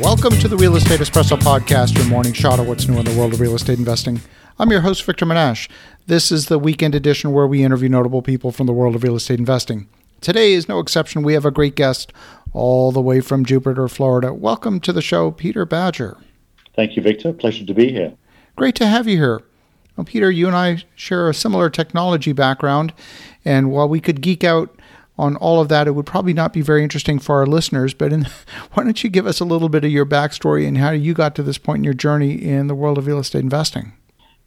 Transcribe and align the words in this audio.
Welcome 0.00 0.32
to 0.38 0.48
the 0.48 0.56
Real 0.56 0.76
Estate 0.76 1.00
Espresso 1.00 1.38
Podcast, 1.38 1.94
your 1.94 2.06
morning 2.06 2.32
shot 2.32 2.58
of 2.58 2.66
what's 2.66 2.88
new 2.88 2.98
in 2.98 3.04
the 3.04 3.14
world 3.18 3.34
of 3.34 3.40
real 3.40 3.54
estate 3.54 3.78
investing. 3.78 4.22
I'm 4.58 4.70
your 4.70 4.80
host, 4.80 5.04
Victor 5.04 5.26
Menasce. 5.26 5.68
This 6.06 6.32
is 6.32 6.46
the 6.46 6.58
weekend 6.58 6.94
edition 6.94 7.32
where 7.32 7.46
we 7.46 7.62
interview 7.62 7.90
notable 7.90 8.22
people 8.22 8.50
from 8.50 8.66
the 8.66 8.72
world 8.72 8.94
of 8.94 9.02
real 9.02 9.14
estate 9.14 9.38
investing. 9.38 9.88
Today 10.22 10.54
is 10.54 10.70
no 10.70 10.78
exception. 10.78 11.22
We 11.22 11.34
have 11.34 11.44
a 11.44 11.50
great 11.50 11.76
guest 11.76 12.14
all 12.54 12.92
the 12.92 13.02
way 13.02 13.20
from 13.20 13.44
Jupiter, 13.44 13.88
Florida. 13.88 14.32
Welcome 14.32 14.80
to 14.80 14.92
the 14.94 15.02
show, 15.02 15.32
Peter 15.32 15.66
Badger. 15.66 16.16
Thank 16.74 16.96
you, 16.96 17.02
Victor. 17.02 17.34
Pleasure 17.34 17.66
to 17.66 17.74
be 17.74 17.92
here. 17.92 18.14
Great 18.56 18.76
to 18.76 18.86
have 18.86 19.06
you 19.06 19.18
here. 19.18 19.42
Well, 19.96 20.06
Peter, 20.06 20.30
you 20.30 20.46
and 20.46 20.56
I 20.56 20.82
share 20.94 21.28
a 21.28 21.34
similar 21.34 21.68
technology 21.68 22.32
background, 22.32 22.94
and 23.44 23.70
while 23.70 23.86
we 23.86 24.00
could 24.00 24.22
geek 24.22 24.44
out 24.44 24.79
on 25.20 25.36
all 25.36 25.60
of 25.60 25.68
that, 25.68 25.86
it 25.86 25.92
would 25.92 26.06
probably 26.06 26.32
not 26.32 26.52
be 26.52 26.62
very 26.62 26.82
interesting 26.82 27.18
for 27.18 27.36
our 27.36 27.46
listeners. 27.46 27.94
But 27.94 28.12
in, 28.12 28.26
why 28.72 28.84
don't 28.84 29.04
you 29.04 29.10
give 29.10 29.26
us 29.26 29.38
a 29.38 29.44
little 29.44 29.68
bit 29.68 29.84
of 29.84 29.90
your 29.90 30.06
backstory 30.06 30.66
and 30.66 30.78
how 30.78 30.90
you 30.90 31.14
got 31.14 31.34
to 31.36 31.42
this 31.42 31.58
point 31.58 31.78
in 31.78 31.84
your 31.84 31.94
journey 31.94 32.32
in 32.32 32.66
the 32.66 32.74
world 32.74 32.98
of 32.98 33.06
real 33.06 33.18
estate 33.18 33.42
investing? 33.42 33.92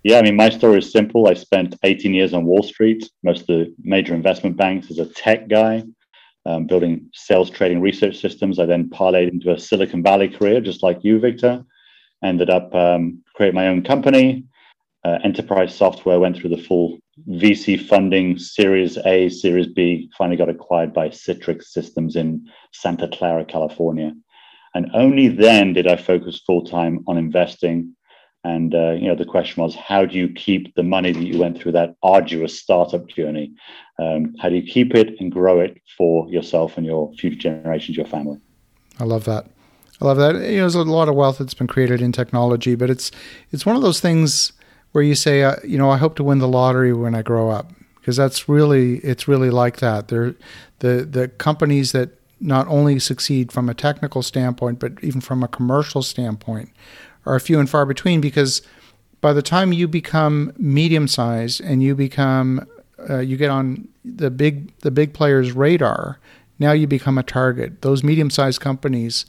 Yeah, 0.04 0.20
I 0.20 0.22
mean, 0.22 0.36
my 0.36 0.50
story 0.50 0.80
is 0.80 0.92
simple. 0.92 1.28
I 1.30 1.34
spent 1.34 1.76
18 1.84 2.14
years 2.14 2.34
on 2.34 2.44
Wall 2.44 2.64
Street, 2.64 3.10
most 3.24 3.42
of 3.42 3.48
the 3.48 3.74
major 3.84 4.14
investment 4.14 4.58
banks 4.58 4.92
as 4.92 5.00
a 5.00 5.06
tech 5.06 5.48
guy, 5.48 5.84
um, 6.46 6.66
building 6.66 7.10
sales 7.14 7.50
trading 7.50 7.80
research 7.80 8.20
systems. 8.20 8.60
I 8.60 8.66
then 8.66 8.90
parlayed 8.90 9.32
into 9.32 9.54
a 9.54 9.60
Silicon 9.60 10.04
Valley 10.04 10.28
career, 10.28 10.60
just 10.60 10.84
like 10.84 11.04
you, 11.04 11.20
Victor. 11.20 11.64
Ended 12.22 12.50
up 12.50 12.74
um, 12.76 13.24
creating 13.34 13.56
my 13.56 13.68
own 13.68 13.82
company, 13.84 14.44
uh, 15.06 15.20
enterprise 15.24 15.76
software, 15.76 16.20
went 16.20 16.38
through 16.38 16.50
the 16.50 16.58
full 16.58 17.00
VC 17.30 17.80
funding, 17.80 18.38
Series 18.38 18.98
A, 19.06 19.30
Series 19.30 19.68
B, 19.68 20.10
finally 20.18 20.38
got 20.38 20.50
acquired 20.50 20.94
by 20.94 21.10
Citrix 21.10 21.66
Systems 21.66 22.16
in 22.16 22.48
Santa 22.72 23.08
Clara, 23.08 23.46
California. 23.46 24.14
And 24.74 24.90
only 24.94 25.28
then 25.28 25.74
did 25.74 25.88
I 25.88 25.96
focus 25.96 26.42
full 26.46 26.64
time 26.64 27.04
on 27.08 27.18
investing. 27.18 27.96
And 28.44 28.74
uh, 28.74 28.92
you 28.92 29.08
know, 29.08 29.16
the 29.16 29.26
question 29.26 29.62
was, 29.62 29.76
how 29.76 30.06
do 30.06 30.18
you 30.18 30.28
keep 30.30 30.74
the 30.76 30.84
money 30.84 31.12
that 31.12 31.24
you 31.24 31.40
went 31.40 31.58
through 31.58 31.74
that 31.74 31.96
arduous 32.02 32.60
startup 32.60 33.08
journey? 33.08 33.54
Um, 34.00 34.34
how 34.40 34.50
do 34.50 34.56
you 34.56 34.64
keep 34.64 34.96
it 34.96 35.16
and 35.20 35.32
grow 35.32 35.60
it 35.60 35.80
for 35.98 36.28
yourself 36.30 36.78
and 36.78 36.86
your 36.86 37.14
future 37.14 37.38
generations, 37.38 37.96
your 37.96 38.08
family? 38.08 38.40
I 39.00 39.06
love 39.06 39.26
that. 39.26 39.48
I 40.02 40.06
love 40.06 40.18
that. 40.18 40.36
You 40.36 40.58
know, 40.58 40.62
there's 40.62 40.76
a 40.76 40.84
lot 40.84 41.08
of 41.08 41.16
wealth 41.16 41.38
that's 41.38 41.54
been 41.54 41.68
created 41.68 42.02
in 42.02 42.12
technology, 42.12 42.76
but 42.76 42.90
it's 42.90 43.12
it's 43.52 43.66
one 43.66 43.76
of 43.76 43.82
those 43.82 44.00
things 44.00 44.52
where 44.94 45.04
you 45.04 45.16
say, 45.16 45.44
uh, 45.44 45.56
you 45.64 45.78
know, 45.78 45.90
I 45.90 45.98
hope 45.98 46.16
to 46.16 46.24
win 46.24 46.40
the 46.40 46.48
lottery 46.48 46.94
when 46.94 47.16
I 47.16 47.22
grow 47.22 47.50
up, 47.50 47.72
because 48.00 48.16
that's 48.16 48.48
really 48.48 48.98
it's 48.98 49.28
really 49.28 49.50
like 49.50 49.78
that. 49.78 50.08
They're 50.08 50.36
the 50.80 51.06
the 51.10 51.28
companies 51.28 51.92
that 51.92 52.12
not 52.40 52.68
only 52.68 53.00
succeed 53.00 53.52
from 53.52 53.70
a 53.70 53.74
technical 53.74 54.22
standpoint, 54.22 54.80
but 54.80 54.92
even 55.04 55.22
from 55.22 55.44
a 55.44 55.48
commercial 55.48 56.02
standpoint, 56.02 56.70
are 57.26 57.40
few 57.40 57.60
and 57.60 57.70
far 57.70 57.86
between. 57.86 58.22
Because 58.22 58.62
by 59.20 59.34
the 59.34 59.42
time 59.42 59.74
you 59.74 59.88
become 59.88 60.54
medium 60.58 61.08
sized 61.08 61.62
and 61.62 61.82
you 61.82 61.96
become 61.96 62.68
uh, 63.10 63.20
you 63.20 63.36
get 63.36 63.50
on 63.50 63.88
the 64.06 64.30
big 64.30 64.78
the 64.80 64.92
big 64.92 65.14
players' 65.14 65.54
radar, 65.54 66.20
now 66.60 66.72
you 66.72 66.86
become 66.86 67.18
a 67.18 67.24
target. 67.24 67.82
Those 67.82 68.04
medium 68.04 68.30
sized 68.30 68.62
companies 68.62 69.26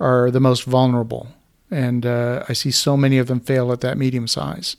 are 0.00 0.30
the 0.30 0.40
most 0.40 0.64
vulnerable, 0.64 1.28
and 1.70 2.06
uh, 2.06 2.44
I 2.48 2.54
see 2.54 2.70
so 2.70 2.96
many 2.96 3.18
of 3.18 3.26
them 3.26 3.40
fail 3.40 3.72
at 3.72 3.82
that 3.82 3.98
medium 3.98 4.26
size. 4.26 4.74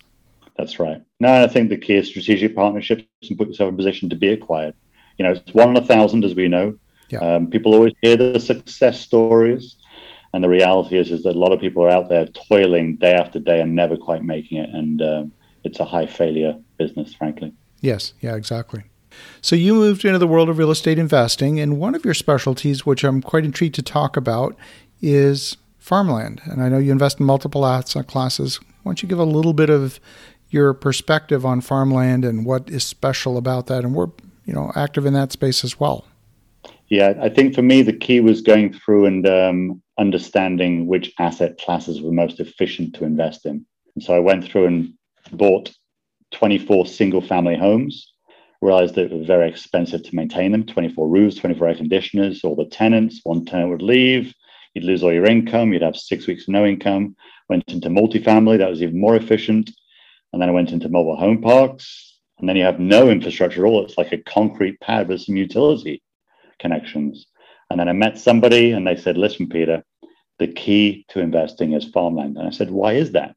That's 0.58 0.80
right. 0.80 1.02
No, 1.20 1.44
I 1.44 1.48
think 1.48 1.70
the 1.70 1.78
key 1.78 1.96
is 1.96 2.08
strategic 2.08 2.56
partnerships 2.56 3.06
and 3.28 3.38
put 3.38 3.48
yourself 3.48 3.70
in 3.70 3.74
a 3.74 3.78
position 3.78 4.10
to 4.10 4.16
be 4.16 4.30
acquired. 4.30 4.76
You 5.18 5.26
know, 5.26 5.32
it's 5.32 5.54
one 5.54 5.70
in 5.70 5.78
a 5.78 5.86
thousand, 5.86 6.24
as 6.26 6.36
we 6.36 6.48
know. 6.48 6.78
Yeah. 7.10 7.20
Um, 7.20 7.50
people 7.50 7.74
always 7.74 7.94
hear 8.02 8.18
the 8.18 8.40
success 8.40 9.00
stories, 9.00 9.76
and 10.34 10.44
the 10.44 10.50
reality 10.50 10.98
is 10.98 11.12
is 11.12 11.24
that 11.24 11.36
a 11.36 11.40
lot 11.40 11.52
of 11.52 11.60
people 11.60 11.84
are 11.84 11.90
out 11.90 12.10
there 12.10 12.26
toiling 12.28 12.96
day 12.96 13.14
after 13.14 13.40
day 13.40 13.62
and 13.62 13.76
never 13.76 13.98
quite 13.98 14.24
making 14.24 14.58
it, 14.60 14.70
and 14.70 15.02
um, 15.02 15.32
it's 15.64 15.80
a 15.80 15.86
high 15.86 16.08
failure 16.08 16.58
business, 16.78 17.14
frankly. 17.14 17.54
Yes. 17.82 18.14
Yeah. 18.22 18.36
Exactly. 18.36 18.84
So 19.42 19.56
you 19.56 19.76
moved 19.76 20.06
into 20.06 20.18
the 20.18 20.28
world 20.28 20.50
of 20.50 20.58
real 20.58 20.72
estate 20.72 20.98
investing, 20.98 21.60
and 21.60 21.80
one 21.80 21.94
of 21.94 22.06
your 22.06 22.16
specialties, 22.16 22.86
which 22.86 23.04
I'm 23.04 23.22
quite 23.22 23.46
intrigued 23.46 23.76
to 23.76 23.84
talk 23.84 24.18
about, 24.18 24.56
is 25.02 25.58
farmland. 25.78 26.42
And 26.46 26.64
I 26.64 26.70
know 26.70 26.78
you 26.78 26.92
invest 26.92 27.20
in 27.20 27.26
multiple 27.26 27.66
asset 27.66 28.08
classes. 28.08 28.60
Why 28.84 28.90
don't 28.90 29.04
you 29.04 29.10
give 29.10 29.20
a 29.20 29.26
little 29.26 29.54
bit 29.54 29.70
of 29.70 30.00
your 30.54 30.74
perspective 30.74 31.46
on 31.46 31.62
farmland 31.62 32.24
and 32.24 32.46
what 32.46 32.70
is 32.70 32.84
special 32.84 33.38
about 33.38 33.68
that. 33.68 33.84
And 33.84 33.96
we're, 33.96 34.12
you 34.46 34.54
know, 34.54 34.72
active 34.76 35.06
in 35.06 35.14
that 35.14 35.32
space 35.32 35.64
as 35.64 35.80
well. 35.80 36.06
Yeah, 36.90 37.14
I 37.20 37.30
think 37.30 37.56
for 37.56 37.64
me, 37.64 37.82
the 37.82 37.92
key 37.92 38.20
was 38.20 38.42
going 38.42 38.74
through 38.74 39.06
and 39.06 39.28
um, 39.28 39.82
understanding 39.98 40.86
which 40.88 41.12
asset 41.20 41.58
classes 41.58 42.02
were 42.02 42.12
most 42.12 42.40
efficient 42.40 42.94
to 42.96 43.06
invest 43.06 43.46
in. 43.46 43.66
And 43.96 44.04
so 44.04 44.14
I 44.14 44.20
went 44.20 44.46
through 44.46 44.68
and 44.68 44.94
bought 45.32 45.72
24 46.34 46.86
single 46.86 47.22
family 47.22 47.56
homes, 47.56 48.14
realized 48.62 48.96
that 48.96 49.12
it 49.12 49.18
was 49.18 49.28
very 49.28 49.50
expensive 49.50 50.04
to 50.04 50.16
maintain 50.16 50.52
them 50.52 50.66
24 50.66 51.08
roofs, 51.08 51.36
24 51.38 51.68
air 51.68 51.76
conditioners, 51.76 52.44
all 52.44 52.56
the 52.56 52.66
tenants, 52.66 53.22
one 53.24 53.46
tenant 53.46 53.70
would 53.70 53.82
leave, 53.82 54.34
you'd 54.74 54.84
lose 54.84 55.04
all 55.04 55.14
your 55.14 55.26
income, 55.26 55.74
you'd 55.74 55.82
have 55.82 55.96
six 55.96 56.28
weeks 56.28 56.44
of 56.44 56.50
no 56.50 56.66
income. 56.66 57.16
Went 57.50 57.64
into 57.68 57.90
multifamily, 57.90 58.58
that 58.58 58.70
was 58.70 58.82
even 58.82 59.00
more 59.00 59.16
efficient. 59.16 59.70
And 60.34 60.42
then 60.42 60.50
I 60.50 60.54
went 60.54 60.72
into 60.72 60.90
mobile 60.90 61.16
home 61.16 61.42
parks. 61.42 62.18
And 62.40 62.50
then 62.50 62.56
you 62.58 62.64
have 62.64 62.80
no 62.80 63.10
infrastructure 63.10 63.66
at 63.66 63.70
all. 63.70 63.86
It's 63.86 63.98
like 63.98 64.12
a 64.12 64.18
concrete 64.18 64.80
pad 64.82 65.08
with 65.08 65.22
some 65.22 65.38
utility 65.38 66.02
connections. 66.60 67.28
And 67.70 67.80
then 67.80 67.88
I 67.88 67.94
met 67.94 68.18
somebody 68.18 68.72
and 68.72 68.86
they 68.86 68.98
said, 68.98 69.18
listen, 69.18 69.48
Peter, 69.48 69.84
the 70.40 70.48
key 70.48 71.06
to 71.10 71.22
investing 71.22 71.74
is 71.74 71.86
farmland. 71.86 72.38
And 72.38 72.48
I 72.48 72.52
said, 72.52 72.72
why 72.72 72.94
is 72.94 73.12
that? 73.12 73.36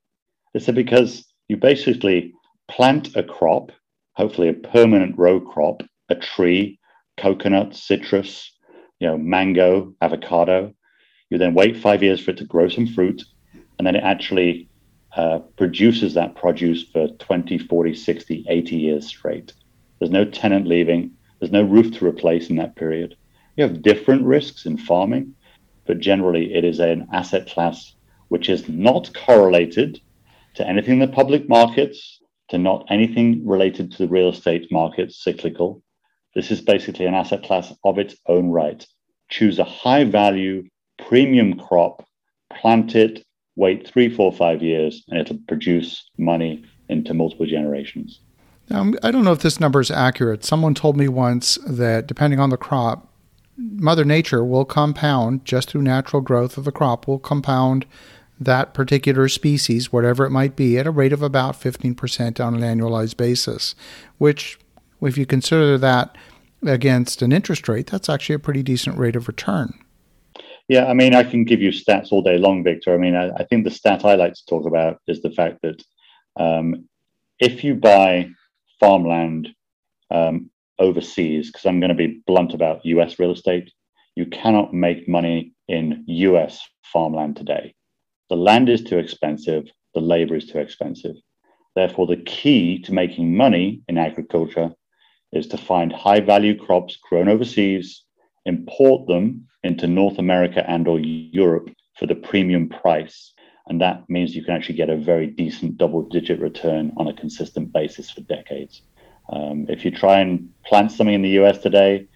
They 0.55 0.61
said, 0.61 0.75
because 0.75 1.25
you 1.49 1.57
basically 1.57 2.33
plant 2.69 3.15
a 3.15 3.23
crop, 3.23 3.71
hopefully 4.15 4.49
a 4.49 4.55
permanent 4.55 5.17
row 5.19 5.39
crop, 5.41 5.83
a 6.09 6.15
tree, 6.15 6.79
coconut, 7.17 7.77
citrus, 7.77 8.51
you 8.99 9.07
know, 9.07 9.19
mango, 9.19 9.95
avocado. 10.01 10.73
You 11.31 11.39
then 11.39 11.55
wait 11.55 11.77
five 11.77 12.03
years 12.03 12.21
for 12.21 12.31
it 12.31 12.39
to 12.39 12.45
grow 12.45 12.69
some 12.69 12.87
fruit, 12.87 13.23
and 13.79 13.87
then 13.87 13.97
it 13.97 14.05
actually 14.05 14.69
uh, 15.17 15.39
produces 15.57 16.15
that 16.15 16.37
produce 16.37 16.85
for 16.85 17.09
20, 17.09 17.59
40, 17.59 17.95
60, 17.95 18.45
80 18.49 18.77
years 18.77 19.07
straight. 19.07 19.53
There's 19.99 20.11
no 20.11 20.25
tenant 20.25 20.67
leaving, 20.67 21.13
there's 21.41 21.53
no 21.53 21.63
roof 21.63 21.93
to 21.95 22.07
replace 22.07 22.51
in 22.51 22.57
that 22.57 22.77
period. 22.77 23.17
You 23.57 23.65
have 23.65 23.83
different 23.83 24.25
risks 24.25 24.67
in 24.67 24.77
farming, 24.77 25.35
but 25.87 26.01
generally 26.01 26.55
it 26.55 26.65
is 26.65 26.81
an 26.81 27.09
asset 27.13 27.49
class 27.49 27.95
which 28.29 28.49
is 28.49 28.69
not 28.69 29.15
correlated 29.15 30.01
to 30.55 30.67
anything 30.67 30.95
in 30.95 30.99
the 30.99 31.09
public 31.09 31.49
markets, 31.49 32.21
to 32.49 32.59
not 32.59 32.87
anything 32.91 33.47
related 33.47 33.93
to 33.93 33.99
the 33.99 34.09
real 34.09 34.29
estate 34.29 34.71
markets, 34.71 35.23
cyclical. 35.23 35.83
This 36.35 36.51
is 36.51 36.61
basically 36.61 37.07
an 37.07 37.15
asset 37.15 37.43
class 37.43 37.73
of 37.85 37.99
its 37.99 38.17
own 38.27 38.51
right. 38.51 38.87
Choose 39.31 39.59
a 39.59 39.65
high 39.65 40.05
value 40.05 40.65
premium 40.99 41.59
crop, 41.59 42.07
plant 42.53 42.95
it, 42.95 43.25
wait 43.57 43.89
three, 43.89 44.09
four, 44.09 44.33
five 44.33 44.63
years, 44.63 45.03
and 45.09 45.19
it'll 45.19 45.39
produce 45.49 46.09
money 46.19 46.65
into 46.89 47.15
multiple 47.15 47.47
generations. 47.47 48.21
Now, 48.69 48.93
I 49.03 49.11
don't 49.11 49.25
know 49.25 49.33
if 49.33 49.41
this 49.41 49.61
number 49.61 49.81
is 49.81 49.91
accurate. 49.91 50.45
Someone 50.45 50.75
told 50.75 50.97
me 50.97 51.09
once 51.09 51.57
that 51.67 52.07
depending 52.07 52.41
on 52.41 52.51
the 52.51 52.57
crop, 52.57 53.13
Mother 53.57 54.05
Nature 54.05 54.45
will 54.45 54.65
compound 54.65 55.45
just 55.45 55.71
through 55.71 55.83
natural 55.83 56.21
growth 56.21 56.59
of 56.59 56.65
the 56.65 56.73
crop, 56.73 57.09
will 57.09 57.19
compound 57.19 57.87
that 58.39 58.75
particular 58.75 59.29
species, 59.29 59.93
whatever 59.93 60.27
it 60.27 60.31
might 60.31 60.57
be, 60.57 60.79
at 60.79 60.87
a 60.87 60.91
rate 60.91 61.13
of 61.13 61.23
about 61.23 61.59
15% 61.59 62.45
on 62.45 62.55
an 62.55 62.61
annualized 62.61 63.17
basis, 63.17 63.75
which, 64.19 64.59
if 65.01 65.17
you 65.17 65.25
consider 65.25 65.79
that 65.79 66.17
against 66.67 67.23
an 67.23 67.33
interest 67.33 67.69
rate, 67.69 67.87
that's 67.87 68.11
actually 68.11 68.35
a 68.35 68.41
pretty 68.41 68.63
decent 68.63 68.99
rate 68.99 69.17
of 69.17 69.27
return. 69.27 69.79
Yeah, 70.69 70.87
I 70.87 70.95
mean, 70.95 71.15
I 71.15 71.23
can 71.23 71.45
give 71.45 71.63
you 71.63 71.71
stats 71.71 72.11
all 72.11 72.23
day 72.23 72.39
long, 72.39 72.65
Victor. 72.65 72.93
I 72.95 72.99
mean, 72.99 73.15
I, 73.15 73.31
I 73.37 73.45
think 73.45 73.65
the 73.65 73.71
stat 73.71 74.05
I 74.05 74.17
like 74.17 74.35
to 74.35 74.47
talk 74.47 74.67
about 74.67 74.99
is 75.07 75.23
the 75.23 75.31
fact 75.31 75.61
that 75.63 75.83
um, 76.39 76.89
if 77.39 77.63
you 77.63 77.75
buy 77.75 78.31
farmland 78.81 79.49
um, 80.11 80.51
overseas, 80.79 81.51
because 81.51 81.67
I'm 81.67 81.81
going 81.81 81.91
to 81.91 81.95
be 81.95 82.21
blunt 82.27 82.53
about 82.53 82.85
US 82.85 83.19
real 83.19 83.33
estate, 83.33 83.71
you 84.17 84.27
cannot 84.27 84.75
make 84.75 85.09
money 85.09 85.53
in 85.69 86.05
US 86.09 86.61
farmland 86.93 87.37
today. 87.37 87.75
The 88.29 88.37
land 88.37 88.69
is 88.69 88.83
too 88.83 88.99
expensive, 88.99 89.67
the 89.95 90.01
labor 90.01 90.35
is 90.35 90.47
too 90.47 90.59
expensive. 90.59 91.15
Therefore, 91.77 92.09
the 92.09 92.17
key 92.17 92.81
to 92.83 92.93
making 92.93 93.37
money 93.37 93.83
in 93.87 93.99
agriculture 93.99 94.73
is 95.33 95.47
to 95.49 95.59
find 95.59 95.93
high 95.93 96.21
value 96.21 96.59
crops 96.59 96.97
grown 96.97 97.29
overseas, 97.29 98.03
import 98.47 99.07
them 99.07 99.47
into 99.63 99.87
North 99.87 100.19
America 100.19 100.69
and 100.69 100.89
or 100.89 100.99
Europe 100.99 101.71
for 101.99 102.07
the 102.07 102.15
premium 102.15 102.69
price. 102.69 103.33
And 103.69 103.81
that 103.81 104.09
means 104.09 104.35
you 104.35 104.45
can 104.45 104.55
actually 104.55 104.77
get 104.77 104.91
a 104.91 104.97
very 104.97 105.27
decent 105.27 105.77
double 105.77 106.03
digit 106.03 106.41
return 106.41 106.93
on 106.97 107.09
a 107.09 107.13
consistent 107.13 107.73
basis 107.73 108.11
for 108.11 108.21
decades. 108.23 108.83
Um, 109.29 109.67
if 109.69 109.85
you 109.85 109.91
try 109.91 110.21
and 110.21 110.51
plant 110.65 110.93
something 110.93 111.15
in 111.15 111.23
the 111.23 111.41
US 111.41 111.59
today, 111.59 112.07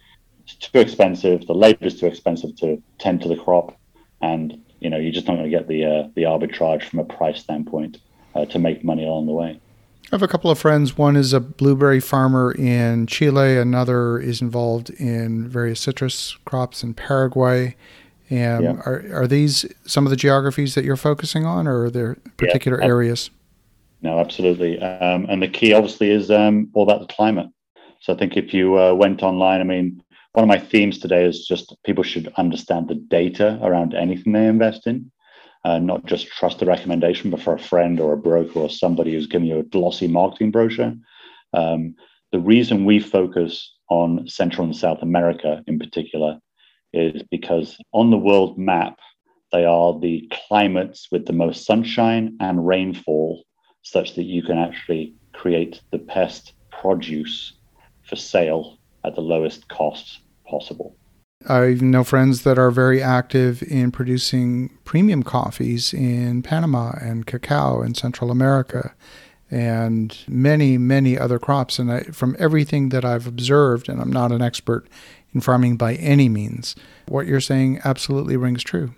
it's 0.44 0.54
too 0.54 0.78
expensive. 0.78 1.46
The 1.46 1.54
labor 1.54 1.86
is 1.86 1.98
too 1.98 2.06
expensive 2.06 2.56
to 2.56 2.80
tend 2.98 3.22
to 3.22 3.28
the 3.28 3.36
crop. 3.36 3.76
And 4.20 4.62
you 4.78 4.90
know, 4.90 4.96
you're 4.96 5.12
just 5.12 5.26
not 5.26 5.34
going 5.34 5.50
to 5.50 5.56
get 5.56 5.68
the 5.68 5.84
uh, 5.84 6.08
the 6.14 6.22
arbitrage 6.22 6.84
from 6.84 7.00
a 7.00 7.04
price 7.04 7.40
standpoint 7.40 7.98
uh, 8.34 8.46
to 8.46 8.58
make 8.58 8.84
money 8.84 9.04
along 9.04 9.26
the 9.26 9.32
way. 9.32 9.60
I 10.12 10.16
have 10.16 10.22
a 10.22 10.28
couple 10.28 10.50
of 10.50 10.58
friends. 10.58 10.98
One 10.98 11.14
is 11.14 11.32
a 11.32 11.38
blueberry 11.38 12.00
farmer 12.00 12.50
in 12.50 13.06
Chile. 13.06 13.56
Another 13.56 14.18
is 14.18 14.42
involved 14.42 14.90
in 14.90 15.48
various 15.48 15.78
citrus 15.78 16.36
crops 16.44 16.82
in 16.82 16.94
Paraguay. 16.94 17.76
And 18.28 18.64
yeah. 18.64 18.82
are, 18.86 19.04
are 19.12 19.26
these 19.28 19.64
some 19.86 20.06
of 20.06 20.10
the 20.10 20.16
geographies 20.16 20.74
that 20.74 20.84
you're 20.84 20.96
focusing 20.96 21.46
on, 21.46 21.68
or 21.68 21.84
are 21.84 21.90
there 21.90 22.16
particular 22.36 22.80
yeah. 22.80 22.88
areas? 22.88 23.30
No, 24.02 24.18
absolutely. 24.18 24.80
Um, 24.80 25.26
and 25.28 25.40
the 25.40 25.48
key, 25.48 25.72
obviously, 25.72 26.10
is 26.10 26.28
um, 26.28 26.68
all 26.74 26.82
about 26.82 27.06
the 27.06 27.14
climate. 27.14 27.46
So 28.00 28.12
I 28.12 28.16
think 28.16 28.36
if 28.36 28.52
you 28.52 28.80
uh, 28.80 28.94
went 28.94 29.22
online, 29.22 29.60
I 29.60 29.64
mean, 29.64 30.02
one 30.32 30.42
of 30.42 30.48
my 30.48 30.58
themes 30.58 30.98
today 30.98 31.24
is 31.24 31.46
just 31.46 31.76
people 31.84 32.02
should 32.02 32.32
understand 32.36 32.88
the 32.88 32.96
data 32.96 33.60
around 33.62 33.94
anything 33.94 34.32
they 34.32 34.46
invest 34.46 34.88
in, 34.88 35.10
uh, 35.64 35.78
not 35.78 36.06
just 36.06 36.28
trust 36.28 36.58
the 36.58 36.66
recommendation, 36.66 37.30
but 37.30 37.40
for 37.40 37.54
a 37.54 37.58
friend 37.58 38.00
or 38.00 38.12
a 38.12 38.16
broker 38.16 38.60
or 38.60 38.70
somebody 38.70 39.12
who's 39.12 39.26
giving 39.26 39.48
you 39.48 39.58
a 39.58 39.64
glossy 39.64 40.08
marketing 40.08 40.50
brochure. 40.50 40.94
Um, 41.52 41.94
the 42.32 42.40
reason 42.40 42.84
we 42.84 43.00
focus 43.00 43.74
on 43.88 44.26
Central 44.28 44.64
and 44.66 44.76
South 44.76 45.02
America 45.02 45.62
in 45.66 45.78
particular 45.78 46.38
is 46.92 47.22
because 47.30 47.76
on 47.92 48.10
the 48.10 48.16
world 48.16 48.58
map, 48.58 48.98
they 49.52 49.64
are 49.64 49.98
the 49.98 50.30
climates 50.48 51.08
with 51.10 51.26
the 51.26 51.32
most 51.32 51.66
sunshine 51.66 52.36
and 52.40 52.66
rainfall 52.66 53.44
such 53.82 54.14
that 54.14 54.24
you 54.24 54.42
can 54.42 54.58
actually 54.58 55.14
create 55.32 55.80
the 55.90 55.98
best 55.98 56.52
produce 56.70 57.54
for 58.02 58.16
sale 58.16 58.78
at 59.04 59.14
the 59.14 59.20
lowest 59.20 59.68
cost 59.68 60.20
possible. 60.48 60.96
I 61.48 61.74
know 61.80 62.04
friends 62.04 62.42
that 62.42 62.58
are 62.58 62.70
very 62.70 63.02
active 63.02 63.62
in 63.62 63.92
producing 63.92 64.76
premium 64.84 65.22
coffees 65.22 65.94
in 65.94 66.42
Panama 66.42 66.92
and 67.00 67.26
cacao 67.26 67.82
in 67.82 67.94
Central 67.94 68.30
America 68.30 68.94
and 69.50 70.16
many, 70.28 70.76
many 70.76 71.18
other 71.18 71.38
crops. 71.38 71.78
And 71.78 71.90
I, 71.90 72.00
from 72.02 72.36
everything 72.38 72.90
that 72.90 73.04
I've 73.04 73.26
observed, 73.26 73.88
and 73.88 74.00
I'm 74.00 74.12
not 74.12 74.32
an 74.32 74.42
expert 74.42 74.86
in 75.32 75.40
farming 75.40 75.76
by 75.76 75.94
any 75.94 76.28
means, 76.28 76.76
what 77.08 77.26
you're 77.26 77.40
saying 77.40 77.80
absolutely 77.84 78.36
rings 78.36 78.62
true. 78.62 78.94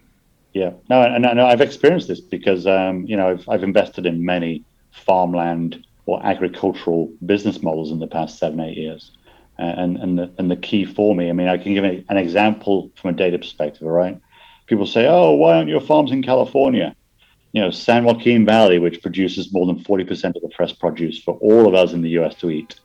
Yeah, 0.52 0.72
no, 0.90 1.00
and, 1.00 1.24
and 1.24 1.40
I've 1.40 1.62
experienced 1.62 2.08
this 2.08 2.20
because 2.20 2.66
um, 2.66 3.06
you 3.06 3.16
know 3.16 3.30
I've, 3.30 3.48
I've 3.48 3.62
invested 3.62 4.04
in 4.04 4.24
many 4.24 4.64
farmland 4.90 5.86
or 6.04 6.24
agricultural 6.26 7.10
business 7.24 7.62
models 7.62 7.90
in 7.90 8.00
the 8.00 8.06
past 8.06 8.38
seven, 8.38 8.60
eight 8.60 8.76
years. 8.76 9.12
And, 9.58 9.96
and, 9.98 10.18
the, 10.18 10.32
and 10.38 10.50
the 10.50 10.56
key 10.56 10.84
for 10.84 11.14
me, 11.14 11.28
I 11.28 11.32
mean, 11.32 11.48
I 11.48 11.58
can 11.58 11.74
give 11.74 11.84
an 11.84 12.16
example 12.16 12.90
from 12.96 13.10
a 13.10 13.12
data 13.12 13.38
perspective, 13.38 13.86
right? 13.86 14.20
People 14.66 14.86
say, 14.86 15.06
oh, 15.06 15.32
why 15.32 15.56
aren't 15.56 15.68
your 15.68 15.80
farms 15.80 16.10
in 16.10 16.22
California? 16.22 16.96
You 17.52 17.60
know, 17.60 17.70
San 17.70 18.04
Joaquin 18.04 18.46
Valley, 18.46 18.78
which 18.78 19.02
produces 19.02 19.52
more 19.52 19.66
than 19.66 19.84
40% 19.84 20.34
of 20.34 20.42
the 20.42 20.50
fresh 20.56 20.76
produce 20.78 21.22
for 21.22 21.34
all 21.34 21.68
of 21.68 21.74
us 21.74 21.92
in 21.92 22.02
the 22.02 22.18
US 22.18 22.34
to 22.36 22.50
eat. 22.50 22.80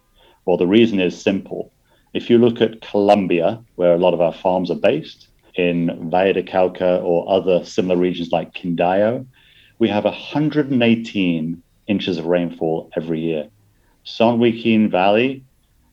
Well, 0.46 0.58
the 0.58 0.68
reason 0.68 1.00
is 1.00 1.20
simple. 1.20 1.72
If 2.14 2.30
you 2.30 2.38
look 2.38 2.62
at 2.62 2.82
Colombia, 2.82 3.64
where 3.76 3.94
a 3.94 3.98
lot 3.98 4.14
of 4.14 4.22
our 4.22 4.34
farms 4.34 4.70
are 4.70 4.76
based, 4.76 5.28
in 5.58 6.10
Valle 6.12 6.34
de 6.34 6.44
Cauca 6.44 7.02
or 7.04 7.30
other 7.30 7.66
similar 7.66 7.98
regions 7.98 8.32
like 8.32 8.54
Quindío, 8.54 9.26
we 9.80 9.90
have 9.90 10.06
118 10.06 11.64
inches 11.88 12.18
of 12.18 12.26
rainfall 12.26 12.90
every 12.96 13.20
year. 13.20 13.50
San 14.04 14.40
Joaquin 14.40 14.90
Valley 14.90 15.44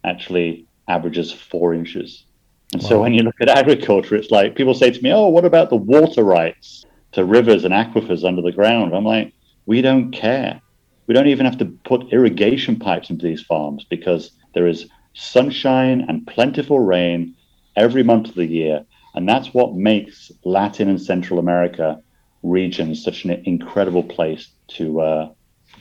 actually 0.04 0.66
averages 0.88 1.32
four 1.32 1.74
inches. 1.74 2.24
And 2.72 2.82
wow. 2.82 2.88
so 2.88 3.00
when 3.00 3.14
you 3.14 3.22
look 3.22 3.36
at 3.40 3.48
agriculture, 3.48 4.16
it's 4.16 4.30
like 4.30 4.56
people 4.56 4.74
say 4.74 4.90
to 4.90 5.02
me, 5.02 5.12
Oh, 5.12 5.28
what 5.28 5.44
about 5.44 5.70
the 5.70 5.76
water 5.76 6.22
rights 6.22 6.84
to 7.12 7.24
rivers 7.24 7.64
and 7.64 7.72
aquifers 7.72 8.24
under 8.24 8.42
the 8.42 8.52
ground? 8.52 8.94
I'm 8.94 9.04
like, 9.04 9.32
We 9.66 9.80
don't 9.80 10.10
care. 10.10 10.60
We 11.06 11.14
don't 11.14 11.28
even 11.28 11.46
have 11.46 11.58
to 11.58 11.66
put 11.66 12.12
irrigation 12.12 12.78
pipes 12.78 13.10
into 13.10 13.26
these 13.26 13.42
farms 13.42 13.84
because 13.84 14.30
there 14.54 14.66
is 14.66 14.88
sunshine 15.14 16.04
and 16.08 16.26
plentiful 16.26 16.80
rain 16.80 17.34
every 17.76 18.02
month 18.02 18.28
of 18.28 18.34
the 18.34 18.46
year. 18.46 18.84
And 19.14 19.28
that's 19.28 19.54
what 19.54 19.74
makes 19.74 20.32
Latin 20.44 20.88
and 20.88 21.00
Central 21.00 21.38
America 21.38 22.00
regions 22.42 23.02
such 23.02 23.24
an 23.24 23.42
incredible 23.44 24.02
place 24.02 24.48
to 24.68 25.00
uh, 25.00 25.30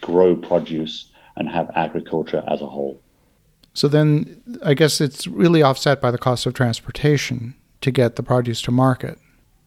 grow 0.02 0.36
produce 0.36 1.12
and 1.36 1.50
have 1.50 1.72
agriculture 1.76 2.44
as 2.48 2.62
a 2.62 2.68
whole. 2.68 3.02
So 3.74 3.88
then 3.88 4.42
I 4.64 4.74
guess 4.74 5.02
it's 5.02 5.28
really 5.28 5.62
offset 5.62 6.00
by 6.00 6.12
the 6.12 6.18
cost 6.18 6.46
of 6.46 6.54
transportation 6.54 7.56
to 7.82 7.92
get 7.92 8.16
the 8.16 8.24
produce 8.24 8.62
to 8.64 8.72
market. 8.72 9.18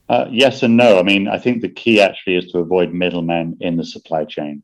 Uh, 0.08 0.26
yes 0.30 0.62
and 0.62 0.76
no. 0.76 1.00
I 1.00 1.02
mean, 1.02 1.26
I 1.26 1.38
think 1.38 1.60
the 1.60 1.68
key 1.68 2.00
actually 2.00 2.36
is 2.36 2.52
to 2.52 2.58
avoid 2.58 2.94
middlemen 2.94 3.56
in 3.60 3.76
the 3.76 3.84
supply 3.84 4.24
chain, 4.24 4.62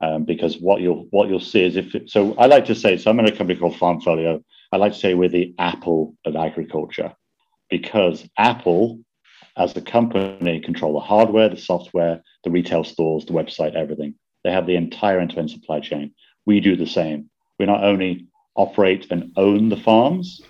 um, 0.00 0.24
because 0.24 0.58
what 0.58 0.80
you'll 0.80 1.08
what 1.10 1.28
you'll 1.28 1.40
see 1.40 1.64
is 1.64 1.74
if 1.74 1.94
it, 1.94 2.08
so. 2.08 2.34
I 2.34 2.46
like 2.46 2.64
to 2.66 2.74
say 2.74 2.96
so. 2.96 3.10
I'm 3.10 3.18
in 3.18 3.26
a 3.26 3.32
company 3.32 3.58
called 3.58 3.74
Farmfolio. 3.74 4.42
I 4.70 4.76
like 4.76 4.92
to 4.92 4.98
say 4.98 5.14
we're 5.14 5.28
the 5.28 5.54
Apple 5.58 6.14
of 6.24 6.36
agriculture, 6.36 7.12
because 7.68 8.28
Apple, 8.38 9.00
as 9.56 9.76
a 9.76 9.80
company, 9.80 10.60
control 10.60 10.92
the 10.92 11.00
hardware, 11.00 11.48
the 11.48 11.56
software, 11.56 12.22
the 12.44 12.50
retail 12.50 12.84
stores, 12.84 13.26
the 13.26 13.32
website, 13.32 13.74
everything. 13.74 14.14
They 14.44 14.52
have 14.52 14.66
the 14.66 14.76
entire 14.76 15.18
end-to-end 15.18 15.50
supply 15.50 15.80
chain. 15.80 16.14
We 16.44 16.60
do 16.60 16.76
the 16.76 16.86
same. 16.86 17.28
We're 17.58 17.66
not 17.66 17.82
only 17.82 18.28
operate 18.56 19.06
and 19.10 19.32
own 19.36 19.68
the 19.68 19.76
farms, 19.76 20.42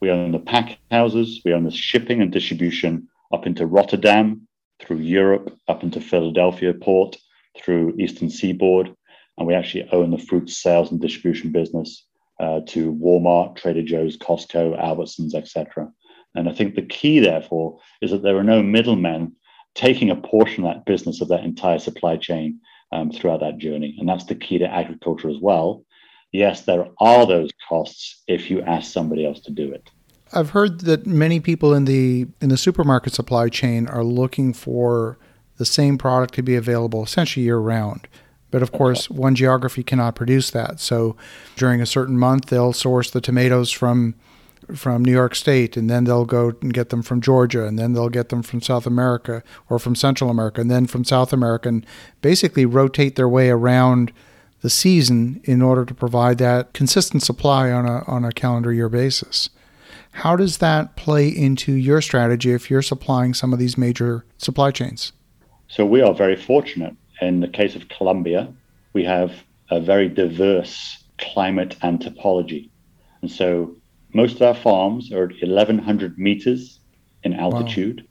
we 0.00 0.10
own 0.10 0.32
the 0.32 0.38
pack 0.38 0.78
houses, 0.90 1.40
we 1.44 1.52
own 1.52 1.64
the 1.64 1.70
shipping 1.70 2.20
and 2.20 2.30
distribution 2.30 3.08
up 3.32 3.46
into 3.46 3.66
Rotterdam, 3.66 4.46
through 4.80 4.98
Europe, 4.98 5.56
up 5.68 5.82
into 5.82 6.00
Philadelphia 6.00 6.74
port, 6.74 7.16
through 7.56 7.94
Eastern 7.98 8.28
Seaboard, 8.28 8.94
and 9.38 9.46
we 9.46 9.54
actually 9.54 9.88
own 9.92 10.10
the 10.10 10.18
fruit 10.18 10.50
sales 10.50 10.90
and 10.90 11.00
distribution 11.00 11.50
business 11.50 12.06
uh, 12.40 12.60
to 12.68 12.92
Walmart, 12.94 13.56
Trader 13.56 13.82
Joe's, 13.82 14.16
Costco, 14.16 14.78
Albertsons, 14.80 15.34
etc. 15.34 15.88
And 16.34 16.48
I 16.48 16.52
think 16.52 16.74
the 16.74 16.82
key, 16.82 17.20
therefore, 17.20 17.78
is 18.00 18.10
that 18.10 18.22
there 18.22 18.36
are 18.36 18.44
no 18.44 18.62
middlemen 18.62 19.34
taking 19.74 20.10
a 20.10 20.16
portion 20.16 20.64
of 20.64 20.74
that 20.74 20.84
business 20.84 21.20
of 21.20 21.28
that 21.28 21.44
entire 21.44 21.78
supply 21.78 22.16
chain 22.16 22.60
um, 22.92 23.10
throughout 23.10 23.40
that 23.40 23.58
journey. 23.58 23.96
And 23.98 24.08
that's 24.08 24.24
the 24.24 24.34
key 24.34 24.58
to 24.58 24.72
agriculture 24.72 25.30
as 25.30 25.38
well. 25.40 25.84
Yes, 26.34 26.62
there 26.62 26.88
are 26.98 27.26
those 27.26 27.50
costs 27.68 28.24
if 28.26 28.50
you 28.50 28.60
ask 28.62 28.92
somebody 28.92 29.24
else 29.24 29.38
to 29.42 29.52
do 29.52 29.70
it. 29.70 29.88
I've 30.32 30.50
heard 30.50 30.80
that 30.80 31.06
many 31.06 31.38
people 31.38 31.72
in 31.72 31.84
the 31.84 32.26
in 32.40 32.48
the 32.48 32.56
supermarket 32.56 33.14
supply 33.14 33.48
chain 33.48 33.86
are 33.86 34.02
looking 34.02 34.52
for 34.52 35.16
the 35.58 35.64
same 35.64 35.96
product 35.96 36.34
to 36.34 36.42
be 36.42 36.56
available 36.56 37.04
essentially 37.04 37.44
year 37.44 37.58
round. 37.58 38.08
But 38.50 38.62
of 38.62 38.72
course, 38.72 39.08
one 39.08 39.36
geography 39.36 39.84
cannot 39.84 40.16
produce 40.16 40.50
that. 40.50 40.80
So 40.80 41.14
during 41.54 41.80
a 41.80 41.86
certain 41.86 42.18
month, 42.18 42.46
they'll 42.46 42.72
source 42.72 43.12
the 43.12 43.20
tomatoes 43.20 43.70
from 43.70 44.16
from 44.74 45.04
New 45.04 45.12
York 45.12 45.36
State, 45.36 45.76
and 45.76 45.88
then 45.88 46.02
they'll 46.02 46.24
go 46.24 46.52
and 46.60 46.74
get 46.74 46.88
them 46.88 47.02
from 47.02 47.20
Georgia, 47.20 47.64
and 47.64 47.78
then 47.78 47.92
they'll 47.92 48.08
get 48.08 48.30
them 48.30 48.42
from 48.42 48.60
South 48.60 48.88
America 48.88 49.44
or 49.70 49.78
from 49.78 49.94
Central 49.94 50.30
America, 50.30 50.60
and 50.60 50.68
then 50.68 50.88
from 50.88 51.04
South 51.04 51.32
America, 51.32 51.68
and 51.68 51.86
basically 52.22 52.66
rotate 52.66 53.14
their 53.14 53.28
way 53.28 53.50
around 53.50 54.10
the 54.64 54.70
season 54.70 55.42
in 55.44 55.60
order 55.60 55.84
to 55.84 55.92
provide 55.92 56.38
that 56.38 56.72
consistent 56.72 57.22
supply 57.22 57.70
on 57.70 57.84
a 57.84 58.02
on 58.06 58.24
a 58.24 58.32
calendar 58.32 58.72
year 58.72 58.88
basis. 58.88 59.50
How 60.12 60.36
does 60.36 60.56
that 60.56 60.96
play 60.96 61.28
into 61.28 61.74
your 61.74 62.00
strategy 62.00 62.50
if 62.50 62.70
you're 62.70 62.80
supplying 62.80 63.34
some 63.34 63.52
of 63.52 63.58
these 63.58 63.76
major 63.76 64.24
supply 64.38 64.70
chains? 64.70 65.12
So 65.68 65.84
we 65.84 66.00
are 66.00 66.14
very 66.14 66.34
fortunate. 66.34 66.96
In 67.20 67.40
the 67.40 67.48
case 67.48 67.76
of 67.76 67.90
Colombia, 67.90 68.50
we 68.94 69.04
have 69.04 69.32
a 69.70 69.82
very 69.82 70.08
diverse 70.08 71.04
climate 71.18 71.76
and 71.82 72.00
topology. 72.00 72.70
And 73.20 73.30
so 73.30 73.76
most 74.14 74.36
of 74.36 74.42
our 74.42 74.54
farms 74.54 75.12
are 75.12 75.24
at 75.24 75.42
1,100 75.42 76.18
meters 76.18 76.80
in 77.22 77.34
altitude, 77.34 78.00
wow. 78.00 78.06